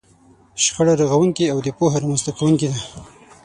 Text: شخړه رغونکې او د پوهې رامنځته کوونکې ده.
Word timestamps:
شخړه 0.63 0.93
رغونکې 1.01 1.45
او 1.53 1.57
د 1.65 1.67
پوهې 1.77 1.97
رامنځته 2.01 2.31
کوونکې 2.37 2.67
ده. 2.73 2.79